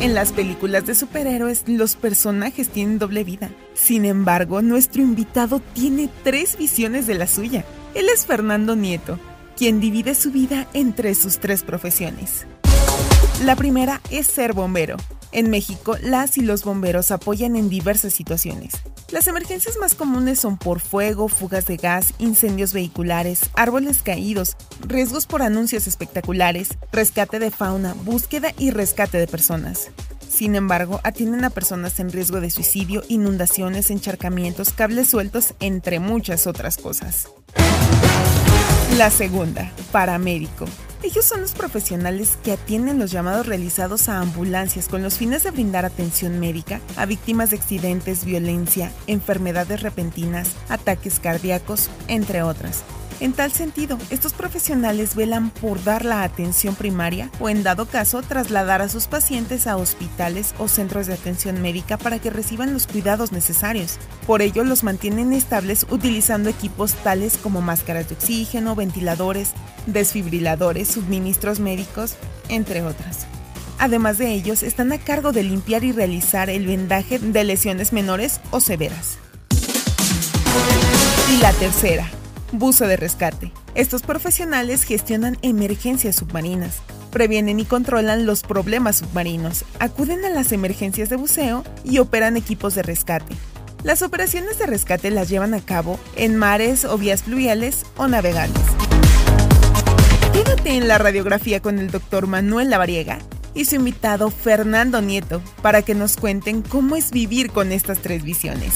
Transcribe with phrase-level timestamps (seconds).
[0.00, 3.50] En las películas de superhéroes, los personajes tienen doble vida.
[3.74, 7.66] Sin embargo, nuestro invitado tiene tres visiones de la suya.
[7.94, 9.18] Él es Fernando Nieto,
[9.58, 12.46] quien divide su vida entre sus tres profesiones.
[13.44, 14.96] La primera es ser bombero.
[15.32, 18.74] En México, las y los bomberos apoyan en diversas situaciones.
[19.10, 25.26] Las emergencias más comunes son por fuego, fugas de gas, incendios vehiculares, árboles caídos, riesgos
[25.26, 29.90] por anuncios espectaculares, rescate de fauna, búsqueda y rescate de personas.
[30.28, 36.46] Sin embargo, atienden a personas en riesgo de suicidio, inundaciones, encharcamientos, cables sueltos, entre muchas
[36.46, 37.28] otras cosas.
[38.96, 40.66] La segunda, paramédico.
[41.02, 45.50] Ellos son los profesionales que atienden los llamados realizados a ambulancias con los fines de
[45.50, 52.84] brindar atención médica a víctimas de accidentes, violencia, enfermedades repentinas, ataques cardíacos, entre otras.
[53.20, 58.22] En tal sentido, estos profesionales velan por dar la atención primaria o en dado caso
[58.22, 62.86] trasladar a sus pacientes a hospitales o centros de atención médica para que reciban los
[62.86, 63.98] cuidados necesarios.
[64.26, 69.52] Por ello los mantienen estables utilizando equipos tales como máscaras de oxígeno, ventiladores,
[69.86, 72.16] desfibriladores, suministros médicos,
[72.48, 73.26] entre otras.
[73.78, 78.40] Además de ellos, están a cargo de limpiar y realizar el vendaje de lesiones menores
[78.50, 79.18] o severas.
[81.32, 82.10] Y la tercera,
[82.52, 83.52] Buzo de rescate.
[83.76, 86.78] Estos profesionales gestionan emergencias submarinas,
[87.12, 92.74] previenen y controlan los problemas submarinos, acuden a las emergencias de buceo y operan equipos
[92.74, 93.36] de rescate.
[93.84, 98.60] Las operaciones de rescate las llevan a cabo en mares o vías fluviales o navegables.
[100.42, 103.18] Quédate en la radiografía con el doctor Manuel Lavariega
[103.54, 108.22] y su invitado Fernando Nieto para que nos cuenten cómo es vivir con estas tres
[108.22, 108.72] visiones.